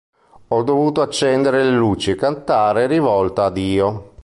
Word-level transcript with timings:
Ho 0.47 0.63
dovuto 0.63 1.03
accendere 1.03 1.63
le 1.63 1.69
luci 1.77 2.09
e 2.09 2.15
cantare 2.15 2.87
rivolta 2.87 3.45
a 3.45 3.51
Dio. 3.51 4.13